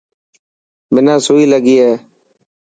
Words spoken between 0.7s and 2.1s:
منا سوئي لگي هي.